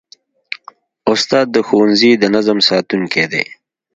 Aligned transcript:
استاد 1.11 1.47
د 1.51 1.57
ښوونځي 1.67 2.11
د 2.17 2.23
نظم 2.35 2.57
ساتونکی 2.69 3.25
دی. 3.31 3.43